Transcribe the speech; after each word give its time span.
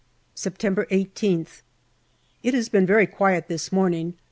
September 0.33 0.87
18th. 0.89 1.61
It 2.41 2.55
has 2.55 2.69
been 2.69 2.87
very 2.87 3.05
quiet 3.05 3.47
this 3.47 3.71
morning. 3.71 4.15